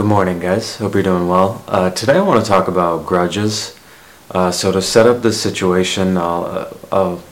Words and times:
Good 0.00 0.06
morning, 0.06 0.38
guys. 0.38 0.76
Hope 0.76 0.94
you're 0.94 1.02
doing 1.02 1.28
well. 1.28 1.62
Uh, 1.68 1.90
today 1.90 2.14
I 2.14 2.22
want 2.22 2.42
to 2.42 2.48
talk 2.48 2.68
about 2.68 3.04
grudges. 3.04 3.78
Uh, 4.30 4.50
so, 4.50 4.72
to 4.72 4.80
set 4.80 5.06
up 5.06 5.20
this 5.20 5.38
situation, 5.38 6.16
I'll, 6.16 6.44
uh, 6.46 6.74
I'll 6.90 7.22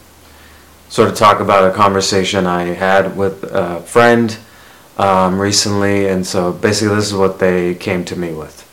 sort 0.91 1.09
of 1.09 1.17
talk 1.17 1.41
about 1.41 1.71
a 1.71 1.75
conversation 1.75 2.47
I 2.47 2.65
had 2.65 3.17
with 3.17 3.43
a 3.45 3.81
friend 3.81 4.37
um, 4.99 5.41
recently. 5.41 6.09
And 6.09 6.27
so, 6.27 6.53
basically, 6.53 6.95
this 6.95 7.07
is 7.07 7.15
what 7.15 7.39
they 7.39 7.75
came 7.75 8.05
to 8.05 8.17
me 8.17 8.35
with. 8.35 8.67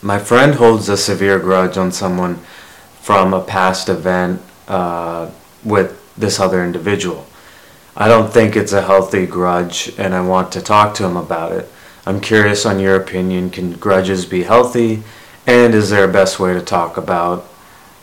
My 0.00 0.20
friend 0.20 0.54
holds 0.54 0.88
a 0.88 0.96
severe 0.96 1.40
grudge 1.40 1.76
on 1.76 1.90
someone 1.90 2.36
from 3.00 3.34
a 3.34 3.42
past 3.42 3.88
event 3.88 4.40
uh, 4.68 5.32
with 5.64 6.00
this 6.16 6.38
other 6.38 6.64
individual. 6.64 7.26
I 7.96 8.06
don't 8.06 8.32
think 8.32 8.54
it's 8.54 8.72
a 8.72 8.82
healthy 8.82 9.26
grudge, 9.26 9.92
and 9.98 10.14
I 10.14 10.20
want 10.20 10.52
to 10.52 10.62
talk 10.62 10.94
to 10.94 11.04
him 11.04 11.16
about 11.16 11.50
it. 11.50 11.68
I'm 12.06 12.20
curious 12.20 12.66
on 12.66 12.80
your 12.80 12.96
opinion. 12.96 13.50
Can 13.50 13.72
grudges 13.72 14.26
be 14.26 14.42
healthy? 14.42 15.02
And 15.46 15.74
is 15.74 15.90
there 15.90 16.04
a 16.04 16.12
best 16.12 16.38
way 16.38 16.52
to 16.54 16.60
talk 16.60 16.96
about, 16.96 17.46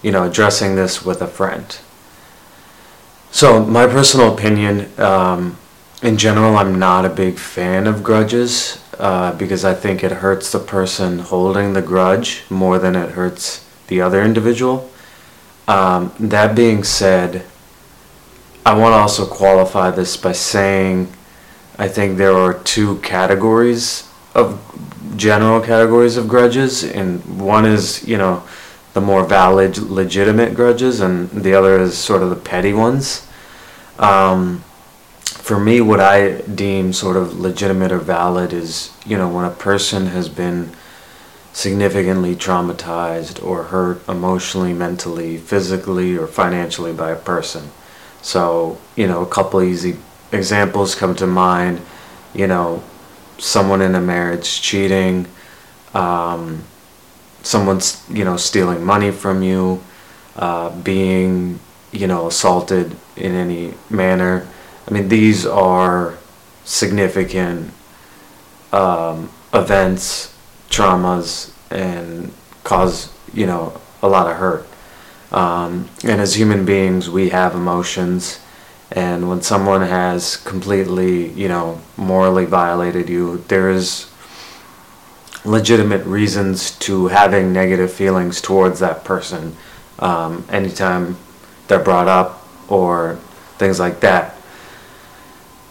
you 0.02 0.12
know, 0.12 0.24
addressing 0.24 0.76
this 0.76 1.06
with 1.06 1.22
a 1.22 1.28
friend? 1.28 1.78
So, 3.32 3.64
my 3.64 3.88
personal 3.88 4.34
opinion, 4.34 4.92
um, 5.00 5.58
in 6.02 6.18
general, 6.18 6.58
I'm 6.58 6.78
not 6.78 7.06
a 7.06 7.10
big 7.10 7.38
fan 7.38 7.88
of 7.88 8.04
grudges 8.04 8.84
uh, 9.00 9.34
because 9.36 9.64
I 9.64 9.74
think 9.74 10.04
it 10.04 10.12
hurts 10.12 10.52
the 10.52 10.60
person 10.60 11.20
holding 11.20 11.74
the 11.74 11.82
grudge 11.82 12.44
more 12.50 12.78
than 12.78 12.96
it 12.96 13.12
hurts 13.12 13.66
the 13.88 14.02
other 14.02 14.22
individual. 14.24 14.90
Um, 15.68 16.12
that 16.20 16.56
being 16.56 16.84
said, 16.84 17.46
I 18.66 18.74
want 18.78 18.94
to 18.94 18.98
also 18.98 19.26
qualify 19.26 19.92
this 19.92 20.18
by 20.18 20.34
saying 20.34 21.12
I 21.82 21.88
think 21.88 22.20
there 22.20 22.38
are 22.38 22.54
two 22.54 23.00
categories 23.00 24.08
of 24.36 24.62
general 25.18 25.60
categories 25.60 26.16
of 26.16 26.28
grudges, 26.28 26.84
and 26.84 27.42
one 27.42 27.66
is, 27.66 28.08
you 28.08 28.20
know, 28.20 28.44
the 28.94 29.02
more 29.02 29.26
valid, 29.26 29.80
legitimate 29.80 30.54
grudges, 30.54 31.00
and 31.00 31.32
the 31.32 31.56
other 31.56 31.80
is 31.80 31.98
sort 31.98 32.22
of 32.22 32.30
the 32.30 32.36
petty 32.36 32.72
ones. 32.72 33.26
Um, 33.98 34.64
for 35.26 35.60
me, 35.60 35.82
what 35.82 36.00
I 36.00 36.42
deem 36.42 36.94
sort 36.94 37.18
of 37.18 37.40
legitimate 37.40 37.92
or 37.92 37.98
valid 37.98 38.54
is, 38.54 38.94
you 39.04 39.18
know, 39.18 39.28
when 39.28 39.46
a 39.46 39.50
person 39.50 40.06
has 40.06 40.30
been 40.30 40.70
significantly 41.52 42.36
traumatized 42.36 43.44
or 43.44 43.64
hurt 43.64 44.08
emotionally, 44.08 44.74
mentally, 44.74 45.36
physically, 45.38 46.16
or 46.16 46.28
financially 46.28 46.94
by 46.94 47.10
a 47.10 47.16
person. 47.16 47.72
So, 48.22 48.78
you 48.96 49.08
know, 49.08 49.24
a 49.24 49.28
couple 49.28 49.64
easy 49.64 49.98
examples 50.32 50.96
come 50.96 51.16
to 51.16 51.28
mind. 51.28 51.82
You 52.34 52.48
know, 52.48 52.84
someone 53.38 53.82
in 53.82 53.96
a 53.96 54.02
marriage 54.02 54.62
cheating, 54.62 55.28
um, 55.94 56.64
someone's, 57.44 58.04
you 58.10 58.24
know, 58.24 58.38
stealing 58.38 58.84
money 58.84 59.12
from 59.12 59.44
you, 59.44 59.84
uh, 60.36 60.70
being, 60.82 61.60
you 61.92 62.08
know, 62.08 62.28
assaulted 62.28 62.96
in 63.16 63.34
any 63.34 63.74
manner. 63.90 64.48
I 64.88 64.94
mean, 64.94 65.10
these 65.10 65.46
are 65.46 66.18
significant 66.64 67.72
um, 68.72 69.30
events, 69.54 70.34
traumas, 70.70 71.54
and 71.70 72.32
cause, 72.64 73.12
you 73.34 73.46
know, 73.46 73.80
a 74.02 74.08
lot 74.08 74.30
of 74.30 74.38
hurt. 74.38 74.68
Um, 75.32 75.90
and 76.04 76.22
as 76.22 76.36
human 76.36 76.66
beings, 76.66 77.10
we 77.10 77.30
have 77.30 77.56
emotions. 77.56 78.40
And 78.92 79.30
when 79.30 79.42
someone 79.42 79.82
has 79.82 80.36
completely, 80.38 81.30
you 81.30 81.48
know, 81.48 81.82
morally 81.96 82.46
violated 82.46 83.10
you, 83.10 83.38
there 83.48 83.70
is 83.70 84.12
legitimate 85.46 86.06
reasons 86.06 86.72
to 86.80 87.08
having 87.08 87.54
negative 87.54 87.92
feelings 87.92 88.42
towards 88.42 88.80
that 88.80 89.04
person 89.04 89.56
um, 90.00 90.46
anytime 90.50 91.18
they're 91.68 91.84
brought 91.84 92.08
up 92.08 92.46
or 92.68 93.16
things 93.58 93.80
like 93.80 94.02
that. 94.02 94.36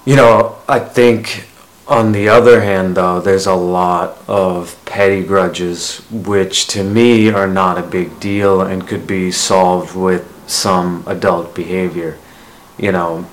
You 0.04 0.16
know, 0.16 0.56
I 0.68 0.78
think 0.78 1.46
on 1.86 2.12
the 2.12 2.28
other 2.28 2.62
hand, 2.62 2.96
though, 2.96 3.20
there's 3.20 3.46
a 3.46 3.54
lot 3.54 4.18
of 4.28 4.82
petty 4.86 5.22
grudges, 5.24 5.98
which 6.10 6.68
to 6.68 6.82
me 6.82 7.30
are 7.30 7.48
not 7.48 7.78
a 7.78 7.82
big 7.82 8.18
deal 8.20 8.62
and 8.62 8.86
could 8.86 9.06
be 9.06 9.30
solved 9.30 9.94
with 9.94 10.26
some 10.48 11.04
adult 11.06 11.54
behavior. 11.54 12.16
You 12.80 12.92
know, 12.92 13.26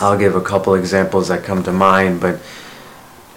I'll 0.00 0.16
give 0.16 0.34
a 0.34 0.40
couple 0.40 0.74
examples 0.74 1.28
that 1.28 1.44
come 1.44 1.62
to 1.64 1.72
mind, 1.72 2.18
but 2.22 2.40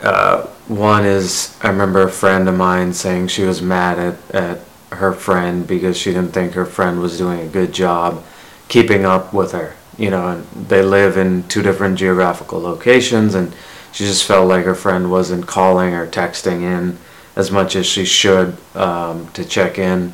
uh, 0.01 0.47
one 0.69 1.03
is 1.03 1.57
I 1.61 1.67
remember 1.67 2.03
a 2.03 2.09
friend 2.09 2.47
of 2.47 2.55
mine 2.55 2.93
saying 2.93 3.27
she 3.27 3.43
was 3.43 3.61
mad 3.61 3.99
at, 3.99 4.33
at 4.33 4.59
her 4.93 5.11
friend 5.11 5.67
because 5.67 5.97
she 5.97 6.13
didn't 6.13 6.31
think 6.31 6.53
her 6.53 6.65
friend 6.65 7.01
was 7.01 7.17
doing 7.17 7.41
a 7.41 7.47
good 7.47 7.73
job 7.73 8.23
keeping 8.69 9.03
up 9.05 9.33
with 9.33 9.51
her. 9.51 9.75
You 9.97 10.11
know, 10.11 10.29
and 10.29 10.47
they 10.69 10.81
live 10.81 11.17
in 11.17 11.45
two 11.49 11.61
different 11.61 11.99
geographical 11.99 12.61
locations 12.61 13.35
and 13.35 13.53
she 13.91 14.05
just 14.05 14.25
felt 14.25 14.47
like 14.47 14.63
her 14.63 14.75
friend 14.75 15.11
wasn't 15.11 15.45
calling 15.45 15.93
or 15.93 16.07
texting 16.07 16.61
in 16.61 16.97
as 17.35 17.51
much 17.51 17.75
as 17.75 17.85
she 17.85 18.05
should 18.05 18.55
um, 18.75 19.27
to 19.33 19.43
check 19.43 19.77
in. 19.77 20.13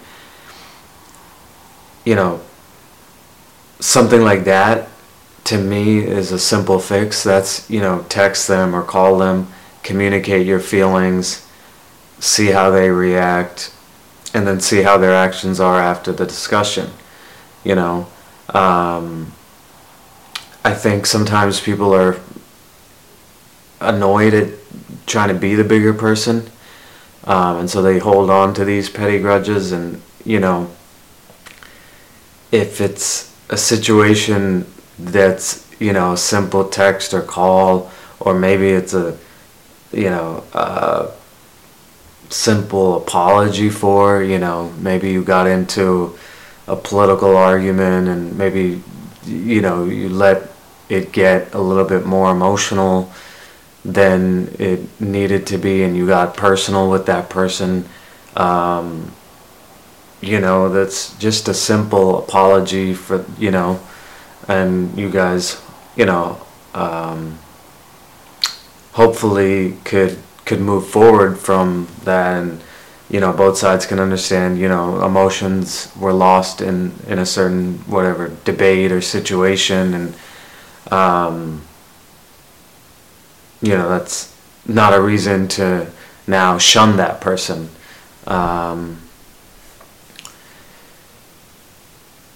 You 2.03 2.15
know, 2.15 2.41
something 3.79 4.21
like 4.21 4.43
that 4.45 4.89
to 5.45 5.57
me 5.57 5.99
is 5.99 6.31
a 6.31 6.39
simple 6.39 6.79
fix. 6.79 7.23
That's, 7.23 7.69
you 7.69 7.79
know, 7.79 8.05
text 8.09 8.47
them 8.47 8.75
or 8.75 8.83
call 8.83 9.17
them, 9.17 9.47
communicate 9.81 10.45
your 10.45 10.59
feelings, 10.59 11.47
see 12.19 12.47
how 12.47 12.69
they 12.69 12.89
react, 12.89 13.73
and 14.33 14.45
then 14.45 14.59
see 14.59 14.81
how 14.81 14.97
their 14.97 15.13
actions 15.13 15.59
are 15.59 15.79
after 15.79 16.11
the 16.11 16.25
discussion. 16.25 16.89
You 17.63 17.75
know, 17.75 18.07
um, 18.53 19.33
I 20.63 20.73
think 20.73 21.05
sometimes 21.05 21.61
people 21.61 21.94
are 21.94 22.19
annoyed 23.79 24.33
at 24.33 24.49
trying 25.05 25.29
to 25.29 25.39
be 25.39 25.55
the 25.55 25.63
bigger 25.63 25.94
person. 25.94 26.49
Um, 27.23 27.57
and 27.59 27.69
so 27.69 27.81
they 27.81 27.99
hold 27.99 28.29
on 28.29 28.53
to 28.55 28.65
these 28.65 28.89
petty 28.89 29.19
grudges. 29.19 29.71
And, 29.71 30.01
you 30.25 30.39
know, 30.39 30.69
if 32.51 32.81
it's 32.81 33.26
a 33.49 33.57
situation 33.57 34.65
that's, 34.99 35.65
you 35.79 35.93
know, 35.93 36.15
simple 36.15 36.67
text 36.69 37.13
or 37.13 37.21
call, 37.21 37.91
or 38.19 38.33
maybe 38.33 38.69
it's 38.69 38.93
a, 38.93 39.17
you 39.91 40.09
know, 40.09 40.43
simple 42.29 42.97
apology 42.97 43.69
for, 43.69 44.21
you 44.23 44.39
know, 44.39 44.71
maybe 44.79 45.11
you 45.11 45.23
got 45.23 45.47
into 45.47 46.17
a 46.67 46.75
political 46.75 47.37
argument 47.37 48.07
and 48.07 48.37
maybe, 48.37 48.81
you 49.25 49.61
know, 49.61 49.85
you 49.85 50.09
let 50.09 50.51
it 50.89 51.11
get 51.11 51.53
a 51.53 51.59
little 51.59 51.85
bit 51.85 52.05
more 52.05 52.31
emotional 52.31 53.11
than 53.85 54.53
it 54.59 54.81
needed 54.99 55.47
to 55.47 55.57
be 55.57 55.83
and 55.83 55.95
you 55.95 56.05
got 56.05 56.35
personal 56.35 56.89
with 56.89 57.05
that 57.05 57.29
person 57.29 57.87
um, 58.35 59.11
you 60.22 60.39
know 60.39 60.69
that's 60.69 61.17
just 61.17 61.47
a 61.47 61.53
simple 61.53 62.19
apology 62.19 62.94
for 62.94 63.25
you 63.38 63.51
know 63.51 63.79
and 64.47 64.97
you 64.97 65.09
guys 65.09 65.61
you 65.95 66.05
know 66.05 66.39
um, 66.73 67.38
hopefully 68.94 69.77
could 69.83 70.17
could 70.45 70.59
move 70.59 70.88
forward 70.88 71.38
from 71.38 71.88
that 72.03 72.41
and 72.41 72.61
you 73.09 73.19
know 73.19 73.31
both 73.31 73.57
sides 73.57 73.85
can 73.85 74.00
understand 74.00 74.57
you 74.57 74.67
know 74.67 75.03
emotions 75.06 75.91
were 76.00 76.13
lost 76.13 76.61
in 76.61 76.91
in 77.07 77.19
a 77.19 77.25
certain 77.25 77.77
whatever 77.79 78.31
debate 78.44 78.91
or 78.91 79.01
situation 79.01 79.94
and 79.94 80.16
um, 80.91 81.61
you 83.61 83.75
know 83.75 83.89
that's 83.89 84.33
not 84.67 84.94
a 84.94 85.01
reason 85.01 85.47
to 85.47 85.89
now 86.27 86.57
shun 86.57 86.97
that 86.97 87.22
person. 87.22 87.69
Um, 88.27 89.01
it, 90.25 90.27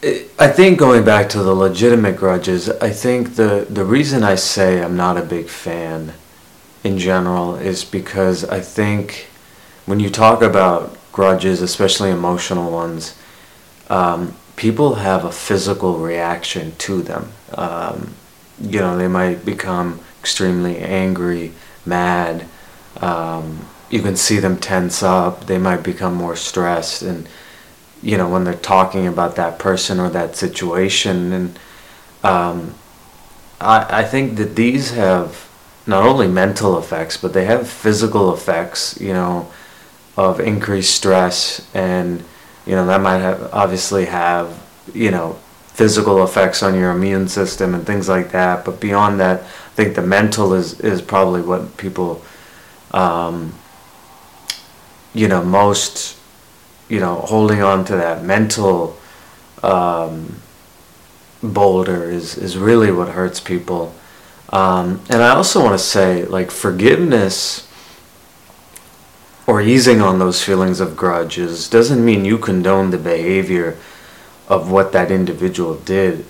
I 0.03 0.47
think 0.47 0.79
going 0.79 1.05
back 1.05 1.29
to 1.29 1.43
the 1.43 1.53
legitimate 1.53 2.17
grudges, 2.17 2.69
I 2.69 2.89
think 2.89 3.35
the 3.35 3.67
the 3.69 3.85
reason 3.85 4.23
I 4.23 4.33
say 4.33 4.81
I'm 4.81 4.97
not 4.97 5.15
a 5.15 5.21
big 5.21 5.47
fan 5.47 6.13
in 6.83 6.97
general 6.97 7.55
is 7.55 7.85
because 7.85 8.43
I 8.43 8.61
think 8.61 9.27
when 9.85 9.99
you 9.99 10.09
talk 10.09 10.41
about 10.41 10.97
grudges, 11.11 11.61
especially 11.61 12.09
emotional 12.09 12.71
ones, 12.71 13.15
um, 13.89 14.35
people 14.55 14.95
have 14.95 15.23
a 15.23 15.31
physical 15.31 15.99
reaction 15.99 16.73
to 16.79 17.03
them. 17.03 17.31
Um, 17.53 18.15
you 18.59 18.79
know, 18.79 18.97
they 18.97 19.07
might 19.07 19.45
become 19.45 19.99
extremely 20.19 20.79
angry, 20.79 21.51
mad. 21.85 22.47
Um, 22.97 23.67
you 23.91 24.01
can 24.01 24.15
see 24.15 24.39
them 24.39 24.57
tense 24.57 25.03
up. 25.03 25.45
They 25.45 25.59
might 25.59 25.83
become 25.83 26.15
more 26.15 26.35
stressed, 26.35 27.03
and 27.03 27.27
you 28.01 28.17
know 28.17 28.29
when 28.29 28.43
they're 28.43 28.53
talking 28.53 29.07
about 29.07 29.35
that 29.35 29.59
person 29.59 29.99
or 29.99 30.09
that 30.09 30.35
situation. 30.35 31.33
And 31.33 31.59
um, 32.23 32.75
I 33.59 34.01
I 34.01 34.03
think 34.03 34.37
that 34.37 34.55
these 34.55 34.91
have 34.91 35.47
not 35.87 36.05
only 36.05 36.27
mental 36.27 36.77
effects, 36.77 37.17
but 37.17 37.33
they 37.33 37.45
have 37.45 37.67
physical 37.67 38.33
effects, 38.33 38.99
you 39.01 39.13
know, 39.13 39.51
of 40.17 40.39
increased 40.39 40.95
stress 40.95 41.67
and, 41.73 42.23
you 42.65 42.75
know, 42.75 42.85
that 42.85 43.01
might 43.01 43.19
have 43.19 43.49
obviously 43.53 44.05
have, 44.05 44.61
you 44.93 45.09
know, 45.09 45.39
physical 45.73 46.23
effects 46.23 46.61
on 46.61 46.75
your 46.75 46.91
immune 46.91 47.27
system 47.27 47.73
and 47.73 47.85
things 47.85 48.07
like 48.07 48.31
that. 48.31 48.63
But 48.65 48.79
beyond 48.79 49.19
that, 49.19 49.41
I 49.41 49.73
think 49.75 49.95
the 49.95 50.01
mental 50.01 50.53
is, 50.53 50.79
is 50.81 51.01
probably 51.01 51.41
what 51.41 51.77
people, 51.77 52.21
um, 52.91 53.53
you 55.13 55.27
know, 55.27 55.43
most, 55.43 56.17
you 56.91 56.99
know, 56.99 57.15
holding 57.15 57.61
on 57.63 57.85
to 57.85 57.95
that 57.95 58.21
mental 58.21 58.99
um, 59.63 60.41
boulder 61.41 62.11
is, 62.11 62.37
is 62.37 62.57
really 62.57 62.91
what 62.91 63.07
hurts 63.07 63.39
people. 63.39 63.95
Um, 64.49 65.01
and 65.09 65.23
I 65.23 65.29
also 65.29 65.63
want 65.63 65.79
to 65.79 65.83
say, 65.83 66.25
like, 66.25 66.51
forgiveness 66.51 67.65
or 69.47 69.61
easing 69.61 70.01
on 70.01 70.19
those 70.19 70.43
feelings 70.43 70.81
of 70.81 70.97
grudges 70.97 71.69
doesn't 71.69 72.03
mean 72.03 72.25
you 72.25 72.37
condone 72.37 72.91
the 72.91 72.97
behavior 72.97 73.77
of 74.49 74.69
what 74.69 74.91
that 74.91 75.11
individual 75.11 75.75
did. 75.75 76.25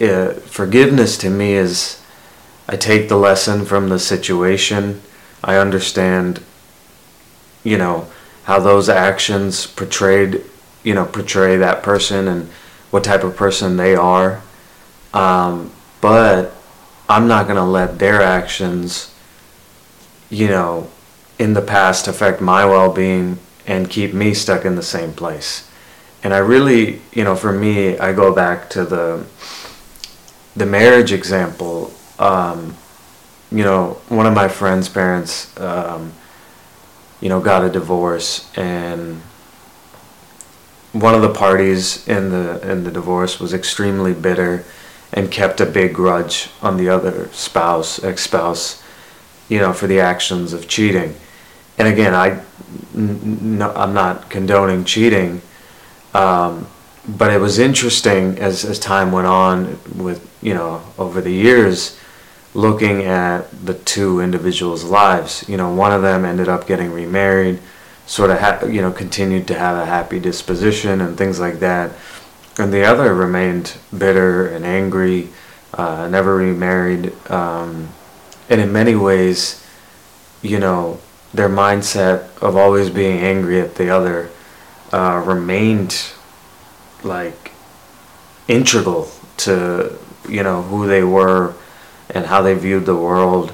Uh, 0.00 0.32
forgiveness 0.32 1.18
to 1.18 1.28
me 1.28 1.52
is 1.52 2.00
I 2.66 2.76
take 2.76 3.10
the 3.10 3.18
lesson 3.18 3.66
from 3.66 3.90
the 3.90 3.98
situation. 3.98 5.02
I 5.44 5.56
understand, 5.56 6.42
you 7.62 7.76
know, 7.76 8.08
how 8.48 8.58
those 8.58 8.88
actions 8.88 9.64
portrayed, 9.64 10.42
you 10.82 10.94
know, 10.94 11.04
portray 11.04 11.56
that 11.56 11.84
person 11.84 12.26
and 12.26 12.50
what 12.90 13.04
type 13.04 13.22
of 13.22 13.36
person 13.36 13.76
they 13.76 13.94
are. 13.94 14.42
Um, 15.14 15.70
but 16.00 16.52
I'm 17.08 17.28
not 17.28 17.46
going 17.46 17.56
to 17.56 17.62
let 17.62 18.00
their 18.00 18.20
actions, 18.20 19.14
you 20.28 20.48
know, 20.48 20.90
in 21.38 21.54
the 21.54 21.62
past 21.62 22.08
affect 22.08 22.40
my 22.40 22.64
well 22.64 22.92
being 22.92 23.38
and 23.68 23.88
keep 23.88 24.12
me 24.12 24.34
stuck 24.34 24.64
in 24.64 24.74
the 24.74 24.82
same 24.82 25.12
place 25.12 25.68
and 26.22 26.34
I 26.34 26.38
really, 26.38 27.00
you 27.12 27.24
know, 27.24 27.36
for 27.36 27.52
me, 27.52 27.98
I 27.98 28.12
go 28.12 28.34
back 28.34 28.70
to 28.70 28.84
the 28.84 29.24
the 30.56 30.66
marriage 30.66 31.12
example. 31.12 31.92
Um, 32.18 32.76
you 33.52 33.64
know, 33.64 34.00
one 34.08 34.26
of 34.26 34.34
my 34.34 34.48
friend's 34.48 34.88
parents, 34.88 35.56
um, 35.58 36.12
you 37.20 37.28
know, 37.28 37.40
got 37.40 37.64
a 37.64 37.70
divorce, 37.70 38.50
and 38.56 39.20
one 40.92 41.14
of 41.14 41.22
the 41.22 41.32
parties 41.32 42.06
in 42.08 42.30
the 42.30 42.70
in 42.70 42.84
the 42.84 42.90
divorce 42.90 43.40
was 43.40 43.52
extremely 43.52 44.14
bitter 44.14 44.64
and 45.12 45.30
kept 45.30 45.60
a 45.60 45.66
big 45.66 45.94
grudge 45.94 46.50
on 46.60 46.76
the 46.76 46.88
other 46.88 47.28
spouse, 47.32 48.02
ex-spouse, 48.04 48.82
you 49.48 49.58
know, 49.58 49.72
for 49.72 49.86
the 49.86 49.98
actions 49.98 50.52
of 50.52 50.68
cheating. 50.68 51.14
And 51.78 51.88
again, 51.88 52.14
I, 52.14 52.42
n- 52.94 53.62
n- 53.62 53.62
I'm 53.62 53.94
not 53.94 54.28
condoning 54.28 54.84
cheating 54.84 55.40
um, 56.14 56.66
but 57.06 57.30
it 57.32 57.40
was 57.40 57.58
interesting 57.58 58.38
as, 58.38 58.64
as 58.64 58.78
time 58.78 59.12
went 59.12 59.26
on 59.26 59.78
with, 59.96 60.28
you 60.42 60.54
know, 60.54 60.82
over 60.98 61.20
the 61.20 61.32
years, 61.32 61.98
looking 62.54 63.02
at 63.02 63.42
the 63.64 63.74
two 63.74 64.20
individuals' 64.20 64.84
lives. 64.84 65.44
You 65.48 65.56
know, 65.56 65.72
one 65.72 65.92
of 65.92 66.02
them 66.02 66.24
ended 66.24 66.48
up 66.48 66.66
getting 66.66 66.92
remarried, 66.92 67.60
sort 68.06 68.30
of, 68.30 68.38
ha- 68.38 68.64
you 68.66 68.80
know, 68.80 68.92
continued 68.92 69.46
to 69.48 69.54
have 69.54 69.76
a 69.76 69.86
happy 69.86 70.18
disposition 70.18 71.00
and 71.00 71.16
things 71.16 71.38
like 71.38 71.60
that. 71.60 71.92
And 72.58 72.72
the 72.72 72.84
other 72.84 73.14
remained 73.14 73.76
bitter 73.96 74.48
and 74.48 74.64
angry, 74.64 75.28
uh, 75.74 76.08
never 76.08 76.36
remarried. 76.36 77.12
Um, 77.30 77.88
and 78.48 78.60
in 78.60 78.72
many 78.72 78.94
ways, 78.96 79.64
you 80.42 80.58
know, 80.58 81.00
their 81.32 81.48
mindset 81.48 82.26
of 82.42 82.56
always 82.56 82.90
being 82.90 83.18
angry 83.18 83.60
at 83.60 83.74
the 83.74 83.90
other 83.90 84.30
uh, 84.92 85.22
remained 85.24 86.10
like 87.02 87.52
integral 88.48 89.10
to 89.36 89.96
you 90.28 90.42
know 90.42 90.62
who 90.62 90.86
they 90.86 91.04
were 91.04 91.54
and 92.10 92.26
how 92.26 92.42
they 92.42 92.54
viewed 92.54 92.86
the 92.86 92.96
world. 92.96 93.52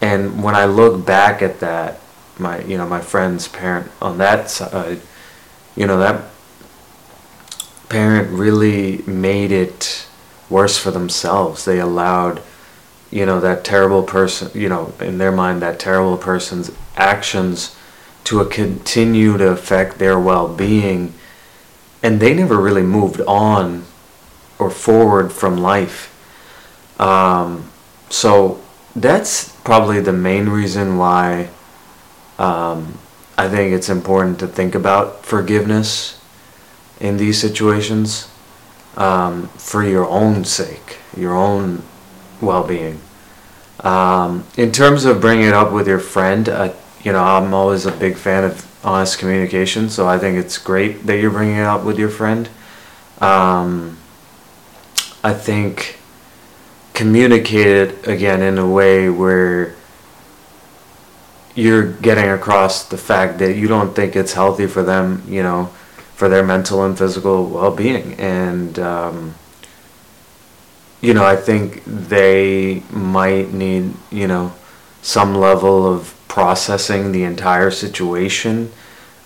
And 0.00 0.42
when 0.42 0.54
i 0.54 0.64
look 0.64 1.04
back 1.04 1.42
at 1.42 1.60
that 1.60 2.00
my 2.38 2.62
you 2.62 2.78
know 2.78 2.88
my 2.88 3.00
friend's 3.00 3.48
parent 3.48 3.90
on 4.00 4.16
that 4.16 4.48
side 4.48 4.98
you 5.76 5.86
know 5.86 5.98
that 5.98 6.24
parent 7.90 8.30
really 8.30 9.02
made 9.02 9.52
it 9.52 10.06
worse 10.48 10.78
for 10.78 10.90
themselves. 10.90 11.64
They 11.64 11.78
allowed 11.78 12.42
you 13.10 13.26
know 13.26 13.40
that 13.40 13.64
terrible 13.64 14.02
person 14.02 14.50
you 14.54 14.68
know 14.68 14.92
in 15.00 15.18
their 15.18 15.32
mind 15.32 15.60
that 15.62 15.78
terrible 15.78 16.16
person's 16.16 16.70
actions 16.96 17.76
to 18.24 18.44
continue 18.44 19.36
to 19.36 19.48
affect 19.48 19.98
their 19.98 20.18
well-being. 20.18 21.14
And 22.02 22.20
they 22.20 22.34
never 22.34 22.56
really 22.56 22.82
moved 22.82 23.20
on 23.22 23.84
or 24.58 24.70
forward 24.70 25.32
from 25.32 25.56
life. 25.56 26.06
Um, 27.00 27.69
so 28.10 28.60
that's 28.94 29.52
probably 29.62 30.00
the 30.00 30.12
main 30.12 30.48
reason 30.48 30.98
why 30.98 31.48
um, 32.38 32.98
I 33.38 33.48
think 33.48 33.72
it's 33.72 33.88
important 33.88 34.38
to 34.40 34.46
think 34.46 34.74
about 34.74 35.24
forgiveness 35.24 36.20
in 37.00 37.16
these 37.16 37.40
situations 37.40 38.28
um, 38.96 39.48
for 39.48 39.84
your 39.84 40.06
own 40.06 40.44
sake, 40.44 40.98
your 41.16 41.34
own 41.34 41.82
well-being. 42.40 43.00
Um, 43.80 44.46
in 44.56 44.72
terms 44.72 45.04
of 45.04 45.20
bringing 45.20 45.46
it 45.46 45.54
up 45.54 45.72
with 45.72 45.88
your 45.88 45.98
friend, 45.98 46.48
uh, 46.48 46.74
you 47.02 47.12
know, 47.12 47.22
I'm 47.22 47.54
always 47.54 47.86
a 47.86 47.92
big 47.92 48.16
fan 48.16 48.44
of 48.44 48.66
honest 48.84 49.18
communication, 49.18 49.88
so 49.88 50.06
I 50.06 50.18
think 50.18 50.36
it's 50.36 50.58
great 50.58 51.06
that 51.06 51.18
you're 51.18 51.30
bringing 51.30 51.56
it 51.56 51.64
up 51.64 51.84
with 51.84 51.98
your 51.98 52.10
friend. 52.10 52.48
Um, 53.20 53.98
I 55.22 55.32
think 55.32 55.99
communicate 57.00 57.66
it 57.66 58.06
again 58.06 58.42
in 58.42 58.58
a 58.58 58.68
way 58.68 59.08
where 59.08 59.74
you're 61.54 61.90
getting 61.92 62.28
across 62.28 62.90
the 62.90 62.98
fact 62.98 63.38
that 63.38 63.56
you 63.56 63.66
don't 63.66 63.96
think 63.96 64.14
it's 64.14 64.34
healthy 64.34 64.66
for 64.66 64.82
them, 64.82 65.22
you 65.26 65.42
know, 65.42 65.64
for 66.14 66.28
their 66.28 66.44
mental 66.44 66.84
and 66.84 66.98
physical 66.98 67.46
well-being, 67.46 68.12
and 68.20 68.78
um, 68.78 69.34
you 71.00 71.14
know, 71.14 71.24
I 71.24 71.36
think 71.36 71.82
they 71.86 72.82
might 72.90 73.54
need, 73.54 73.94
you 74.10 74.28
know, 74.28 74.52
some 75.00 75.34
level 75.34 75.90
of 75.90 76.14
processing 76.28 77.12
the 77.12 77.24
entire 77.24 77.70
situation 77.70 78.70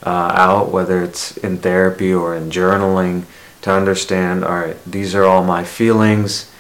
uh, 0.05 0.31
out, 0.37 0.71
whether 0.71 1.03
it's 1.03 1.37
in 1.39 1.59
therapy 1.59 2.15
or 2.15 2.37
in 2.37 2.51
journaling, 2.51 3.25
to 3.63 3.73
understand, 3.73 4.45
all 4.45 4.61
right, 4.61 4.77
these 4.87 5.17
are 5.17 5.25
all 5.25 5.43
my 5.43 5.65
feelings, 5.65 6.54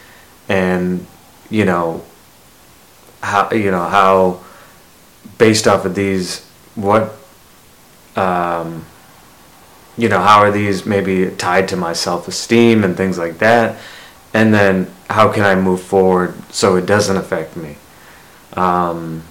and 0.48 1.06
you 1.50 1.64
know, 1.64 2.02
how 3.22 3.50
you 3.52 3.70
know 3.70 3.84
how, 3.84 4.40
based 5.38 5.66
off 5.66 5.84
of 5.84 5.94
these, 5.94 6.44
what, 6.74 7.14
um, 8.16 8.84
you 9.96 10.08
know, 10.08 10.20
how 10.20 10.40
are 10.40 10.50
these 10.50 10.84
maybe 10.84 11.30
tied 11.36 11.68
to 11.68 11.76
my 11.76 11.92
self-esteem 11.92 12.84
and 12.84 12.96
things 12.96 13.18
like 13.18 13.38
that, 13.38 13.78
and 14.32 14.52
then 14.52 14.90
how 15.10 15.32
can 15.32 15.44
I 15.44 15.54
move 15.54 15.82
forward 15.82 16.34
so 16.52 16.76
it 16.76 16.86
doesn't 16.86 17.16
affect 17.16 17.56
me. 17.56 17.76
Um, 18.54 19.22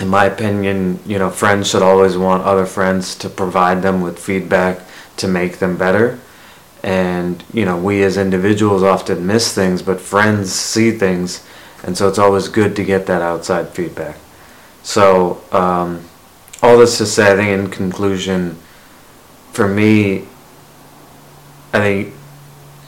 in 0.00 0.08
my 0.08 0.26
opinion, 0.26 1.00
you 1.06 1.18
know, 1.18 1.30
friends 1.30 1.70
should 1.70 1.82
always 1.82 2.16
want 2.16 2.44
other 2.44 2.66
friends 2.66 3.14
to 3.16 3.28
provide 3.28 3.82
them 3.82 4.00
with 4.00 4.18
feedback 4.18 4.80
to 5.16 5.26
make 5.26 5.58
them 5.58 5.76
better. 5.76 6.20
And, 6.82 7.42
you 7.52 7.64
know, 7.64 7.76
we 7.76 8.02
as 8.02 8.16
individuals 8.16 8.82
often 8.82 9.26
miss 9.26 9.54
things, 9.54 9.82
but 9.82 10.00
friends 10.00 10.52
see 10.52 10.92
things. 10.92 11.44
And 11.82 11.96
so 11.96 12.08
it's 12.08 12.18
always 12.18 12.48
good 12.48 12.76
to 12.76 12.84
get 12.84 13.06
that 13.06 13.22
outside 13.22 13.68
feedback. 13.70 14.16
So, 14.82 15.42
um, 15.52 16.04
all 16.62 16.78
this 16.78 16.98
to 16.98 17.06
say, 17.06 17.32
I 17.32 17.36
think 17.36 17.48
in 17.50 17.70
conclusion, 17.70 18.58
for 19.52 19.68
me, 19.68 20.26
I 21.72 21.78
think 21.78 22.14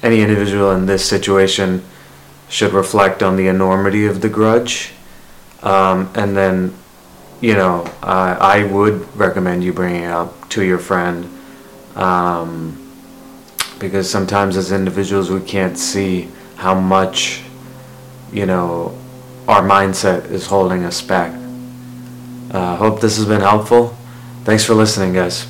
any 0.02 0.20
individual 0.22 0.70
in 0.72 0.86
this 0.86 1.06
situation 1.08 1.84
should 2.48 2.72
reflect 2.72 3.22
on 3.22 3.36
the 3.36 3.46
enormity 3.46 4.06
of 4.06 4.22
the 4.22 4.28
grudge 4.28 4.92
um, 5.62 6.10
and 6.14 6.36
then 6.36 6.74
you 7.40 7.54
know, 7.54 7.84
uh, 8.02 8.36
I 8.38 8.64
would 8.64 9.16
recommend 9.16 9.64
you 9.64 9.72
bringing 9.72 10.02
it 10.02 10.10
up 10.10 10.48
to 10.50 10.62
your 10.62 10.78
friend 10.78 11.24
um, 11.96 12.89
because 13.80 14.08
sometimes 14.08 14.56
as 14.56 14.70
individuals 14.70 15.30
we 15.30 15.40
can't 15.40 15.76
see 15.76 16.28
how 16.56 16.78
much, 16.78 17.42
you 18.32 18.46
know, 18.46 18.96
our 19.48 19.62
mindset 19.62 20.30
is 20.30 20.46
holding 20.46 20.84
us 20.84 21.02
back. 21.02 21.32
I 22.52 22.56
uh, 22.56 22.76
hope 22.76 23.00
this 23.00 23.16
has 23.16 23.26
been 23.26 23.40
helpful. 23.40 23.96
Thanks 24.44 24.64
for 24.64 24.74
listening, 24.74 25.14
guys. 25.14 25.46